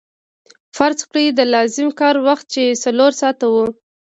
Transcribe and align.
فرض 0.75 0.99
کړئ 1.09 1.27
د 1.33 1.41
لازم 1.53 1.87
کار 2.01 2.15
وخت 2.27 2.45
چې 2.53 2.63
څلور 2.83 3.11
ساعته 3.21 3.45
وو 3.53 3.65